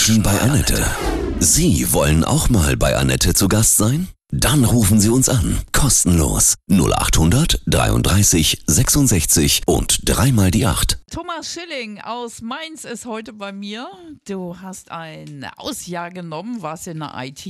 [0.00, 0.82] Wünschen bei Annette.
[1.40, 4.08] Sie wollen auch mal bei Annette zu Gast sein?
[4.32, 5.58] Dann rufen Sie uns an.
[5.72, 6.54] Kostenlos.
[6.70, 10.99] 0800 33 66 und dreimal die 8.
[11.10, 13.88] Thomas Schilling aus Mainz ist heute bei mir.
[14.28, 17.44] Du hast ein Ausjahr genommen, warst in der IT,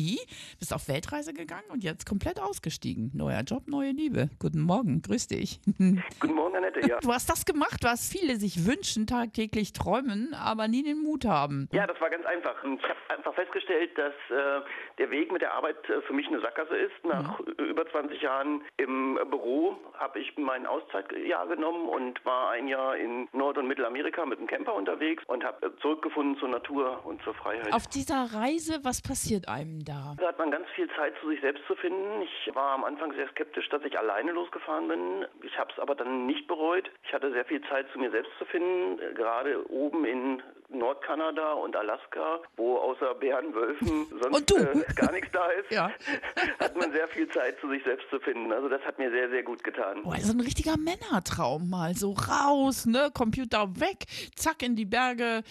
[0.58, 3.10] bist auf Weltreise gegangen und jetzt komplett ausgestiegen.
[3.12, 4.30] Neuer Job, neue Liebe.
[4.38, 5.60] Guten Morgen, grüß dich.
[5.66, 6.88] Guten Morgen, Annette.
[6.88, 7.00] Ja.
[7.00, 11.68] Du hast das gemacht, was viele sich wünschen, tagtäglich träumen, aber nie den Mut haben.
[11.72, 12.64] Ja, das war ganz einfach.
[12.64, 14.62] Ich habe einfach festgestellt, dass äh,
[14.96, 17.04] der Weg mit der Arbeit äh, für mich eine Sackgasse ist.
[17.04, 17.52] Nach mhm.
[17.62, 23.28] über 20 Jahren im Büro habe ich mein Auszeitjahr genommen und war ein Jahr in
[23.32, 27.72] Nord- und Mittelamerika mit dem Camper unterwegs und habe zurückgefunden zur Natur und zur Freiheit.
[27.72, 30.14] Auf dieser Reise, was passiert einem da?
[30.18, 32.22] Da hat man ganz viel Zeit, zu sich selbst zu finden.
[32.22, 35.26] Ich war am Anfang sehr skeptisch, dass ich alleine losgefahren bin.
[35.42, 36.90] Ich habe es aber dann nicht bereut.
[37.04, 38.98] Ich hatte sehr viel Zeit, zu mir selbst zu finden.
[39.14, 40.42] Gerade oben in
[40.72, 45.90] Nordkanada und Alaska, wo außer Bären, Wölfen sonst äh, gar nichts da ist, ja.
[46.60, 48.52] hat man sehr viel Zeit, zu sich selbst zu finden.
[48.52, 50.02] Also das hat mir sehr, sehr gut getan.
[50.02, 51.94] Boah, so ein richtiger Männertraum mal.
[51.94, 53.10] So raus, ne?
[53.12, 55.42] Computer weg, zack in die Berge,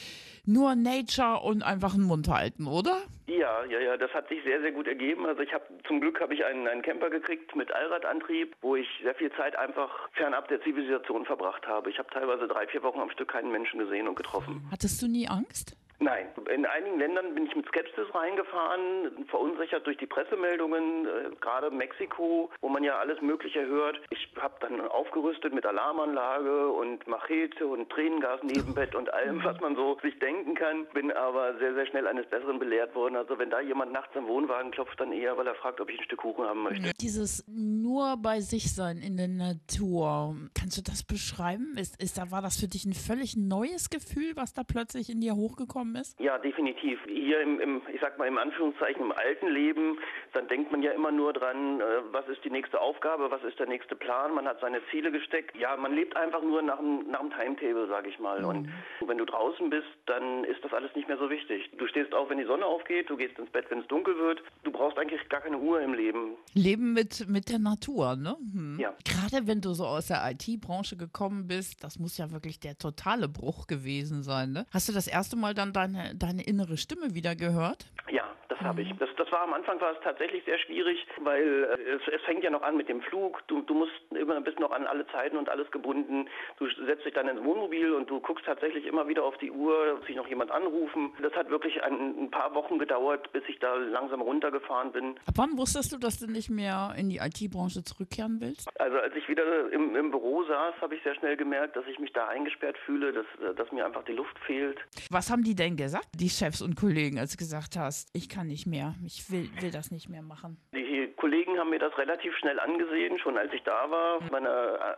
[0.46, 3.02] nur Nature und einfach einen Mund halten, oder?
[3.30, 5.28] Ja, ja, ja, das hat sich sehr, sehr gut ergeben.
[5.28, 8.88] Also ich habe zum Glück habe ich einen, einen Camper gekriegt mit Allradantrieb, wo ich
[9.04, 11.92] sehr viel Zeit einfach fernab der Zivilisation verbracht habe.
[11.92, 14.68] Ich habe teilweise drei, vier Wochen am Stück keinen Menschen gesehen und getroffen.
[14.72, 15.79] Hattest du nie Angst?
[16.00, 21.70] Nein, in einigen Ländern bin ich mit Skepsis reingefahren, verunsichert durch die Pressemeldungen, äh, gerade
[21.72, 24.00] Mexiko, wo man ja alles Mögliche hört.
[24.10, 29.60] Ich habe dann aufgerüstet mit Alarmanlage und Machete und Tränengas neben Bett und allem, was
[29.60, 30.86] man so sich denken kann.
[30.94, 33.18] Bin aber sehr, sehr schnell eines Besseren belehrt worden.
[33.18, 36.00] Also wenn da jemand nachts am Wohnwagen klopft, dann eher, weil er fragt, ob ich
[36.00, 36.92] ein Stück Kuchen haben möchte.
[37.00, 41.76] Dieses nur bei sich sein in der Natur, kannst du das beschreiben?
[41.78, 45.36] Ist, ist, war das für dich ein völlig neues Gefühl, was da plötzlich in dir
[45.36, 46.20] hochgekommen gekommen ist?
[46.20, 47.00] Ja, definitiv.
[47.08, 50.00] Hier im, im, ich sag mal im Anführungszeichen im alten Leben,
[50.34, 53.60] dann denkt man ja immer nur dran, äh, was ist die nächste Aufgabe, was ist
[53.60, 55.56] der nächste Plan, man hat seine Ziele gesteckt.
[55.58, 58.40] Ja, man lebt einfach nur nach dem, nach dem Timetable, sag ich mal.
[58.42, 58.48] Mhm.
[58.48, 58.72] Und
[59.08, 61.70] wenn du draußen bist, dann ist das alles nicht mehr so wichtig.
[61.78, 64.42] Du stehst auf, wenn die Sonne aufgeht, du gehst ins Bett, wenn es dunkel wird.
[64.64, 66.36] Du brauchst eigentlich gar keine Uhr im Leben.
[66.54, 68.36] Leben mit, mit der Natur, ne?
[68.54, 68.78] Hm.
[68.80, 68.94] Ja.
[69.06, 73.28] Gerade wenn du so aus der IT-Branche gekommen bist, das muss ja wirklich der totale
[73.28, 74.66] Bruch gewesen sein, ne?
[74.72, 77.88] Hast du das erste Mal dann deine, deine innere Stimme wieder gehört?
[78.10, 78.24] Ja,
[78.60, 78.94] das habe ich.
[78.94, 78.98] Mhm.
[79.00, 82.44] Das, das war am Anfang war es tatsächlich sehr schwierig, weil äh, es, es fängt
[82.44, 83.42] ja noch an mit dem Flug.
[83.48, 86.28] Du, du musst immer bist noch an alle Zeiten und alles gebunden.
[86.58, 89.96] Du setzt dich dann ins Wohnmobil und du guckst tatsächlich immer wieder auf die Uhr,
[89.98, 91.14] ob sich noch jemand anrufen.
[91.22, 95.16] Das hat wirklich ein, ein paar Wochen gedauert, bis ich da langsam runtergefahren bin.
[95.26, 98.68] Ab wann wusstest du, dass du nicht mehr in die IT-Branche zurückkehren willst?
[98.80, 102.00] Also als ich wieder im, im Büro saß, habe ich sehr schnell gemerkt, dass ich
[102.00, 104.78] mich da eingesperrt fühle, dass, dass mir einfach die Luft fehlt.
[105.10, 108.49] Was haben die denn gesagt, die Chefs und Kollegen, als du gesagt hast, ich kann
[108.50, 110.58] nicht mehr, ich will, will das nicht mehr machen?
[110.74, 114.20] Die Kollegen haben mir das relativ schnell angesehen, schon als ich da war.
[114.32, 114.50] Meine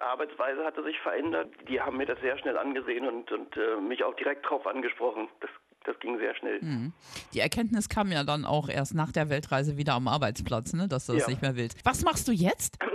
[0.01, 1.49] Arbeitsweise hatte sich verändert.
[1.67, 5.27] Die haben mir das sehr schnell angesehen und, und äh, mich auch direkt darauf angesprochen.
[5.41, 5.49] Das
[5.83, 6.59] das ging sehr schnell.
[6.61, 6.93] Mhm.
[7.33, 10.87] Die Erkenntnis kam ja dann auch erst nach der Weltreise wieder am Arbeitsplatz, ne?
[10.87, 11.29] dass du das ja.
[11.29, 11.83] nicht mehr willst.
[11.83, 12.77] Was machst du jetzt?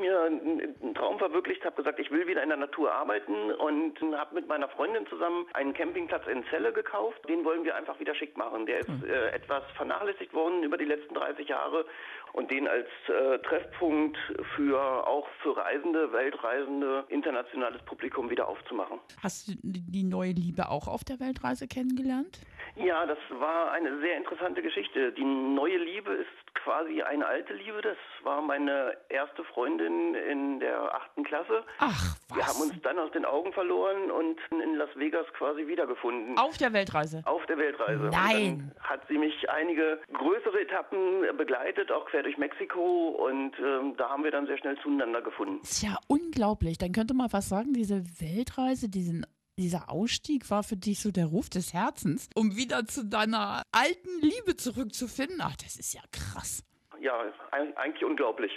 [0.00, 4.34] Mir einen Traum verwirklicht, habe gesagt, ich will wieder in der Natur arbeiten und habe
[4.34, 7.20] mit meiner Freundin zusammen einen Campingplatz in Celle gekauft.
[7.28, 8.66] Den wollen wir einfach wieder schick machen.
[8.66, 9.04] Der ist mhm.
[9.04, 11.84] äh, etwas vernachlässigt worden über die letzten 30 Jahre
[12.32, 14.16] und den als äh, Treffpunkt
[14.56, 19.00] für auch für Reisende, Weltreisende, internationales Publikum wieder aufzumachen.
[19.22, 22.40] Hast du die neue Liebe auch auf der Weltreise kennengelernt?
[22.76, 25.12] Ja, das war eine sehr interessante Geschichte.
[25.12, 27.80] Die neue Liebe ist quasi eine alte Liebe.
[27.82, 31.64] Das war meine erste Freundin in der achten Klasse.
[31.78, 32.36] Ach, was?
[32.36, 36.38] Wir haben uns dann aus den Augen verloren und in Las Vegas quasi wiedergefunden.
[36.38, 37.22] Auf der Weltreise?
[37.24, 38.04] Auf der Weltreise.
[38.04, 38.72] Nein.
[38.80, 44.24] hat sie mich einige größere Etappen begleitet, auch quer durch Mexiko und ähm, da haben
[44.24, 45.60] wir dann sehr schnell zueinander gefunden.
[45.62, 46.78] Ist ja unglaublich.
[46.78, 49.26] Dann könnte man was sagen, diese Weltreise, diesen
[49.60, 54.20] dieser Ausstieg war für dich so der Ruf des Herzens, um wieder zu deiner alten
[54.20, 55.38] Liebe zurückzufinden.
[55.40, 56.64] Ach, das ist ja krass.
[57.00, 57.14] Ja,
[57.52, 58.50] eigentlich unglaublich.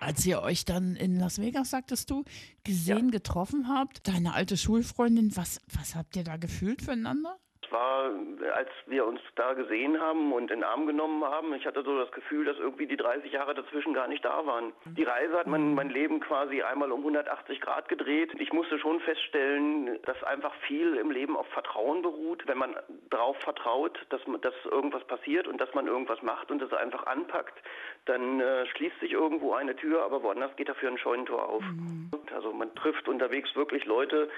[0.00, 2.24] Als ihr euch dann in Las Vegas, sagtest du,
[2.62, 3.10] gesehen, ja.
[3.10, 7.36] getroffen habt, deine alte Schulfreundin, was, was habt ihr da gefühlt füreinander?
[7.70, 8.10] War,
[8.54, 11.98] als wir uns da gesehen haben und in den Arm genommen haben, ich hatte so
[11.98, 14.72] das Gefühl, dass irgendwie die 30 Jahre dazwischen gar nicht da waren.
[14.84, 18.32] Die Reise hat mein, mein Leben quasi einmal um 180 Grad gedreht.
[18.38, 22.44] Ich musste schon feststellen, dass einfach viel im Leben auf Vertrauen beruht.
[22.46, 22.76] Wenn man
[23.10, 27.58] darauf vertraut, dass, dass irgendwas passiert und dass man irgendwas macht und das einfach anpackt,
[28.04, 31.62] dann äh, schließt sich irgendwo eine Tür, aber woanders geht dafür ein Scheunentor auf.
[31.62, 32.10] Mhm.
[32.32, 34.28] Also man trifft unterwegs wirklich Leute,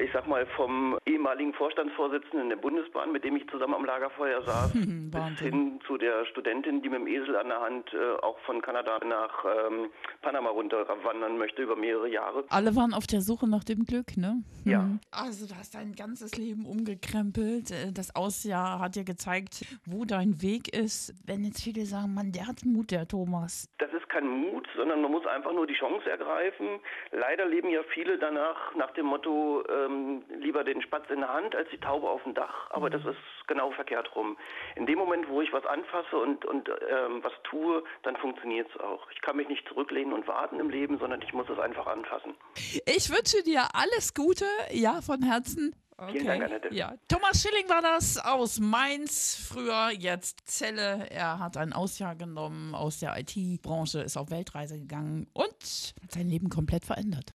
[0.00, 4.72] ich sag mal, vom ehemaligen Vorstandsvorsitzenden der Bundesbahn, mit dem ich zusammen am Lagerfeuer saß,
[4.74, 8.62] bis hin zu der Studentin, die mit dem Esel an der Hand äh, auch von
[8.62, 9.90] Kanada nach ähm,
[10.22, 12.44] Panama runterwandern möchte über mehrere Jahre.
[12.48, 14.42] Alle waren auf der Suche nach dem Glück, ne?
[14.64, 14.88] Ja.
[15.10, 17.70] Also du hast dein ganzes Leben umgekrempelt.
[17.70, 21.14] Äh, Das Ausjahr hat dir gezeigt, wo dein Weg ist.
[21.26, 23.68] Wenn jetzt viele sagen, Mann, der hat Mut, der Thomas.
[23.78, 26.80] Das ist kein Mut, sondern man muss einfach nur die Chance ergreifen.
[27.10, 31.56] Leider leben ja viele danach nach dem Motto, ähm, lieber den Spatz in der Hand
[31.56, 32.70] als die Taube auf dem Dach.
[32.70, 33.16] Aber das ist
[33.46, 34.36] genau verkehrt rum.
[34.76, 38.80] In dem Moment, wo ich was anfasse und, und ähm, was tue, dann funktioniert es
[38.80, 39.10] auch.
[39.10, 42.34] Ich kann mich nicht zurücklehnen und warten im Leben, sondern ich muss es einfach anfassen.
[42.54, 45.74] Ich wünsche dir alles Gute, ja, von Herzen.
[46.10, 46.74] Vielen Dank, Annette.
[46.74, 51.08] Ja, Thomas Schilling war das aus Mainz, früher jetzt Celle.
[51.10, 56.28] Er hat ein Ausjahr genommen aus der IT-Branche, ist auf Weltreise gegangen und hat sein
[56.28, 57.30] Leben komplett verändert.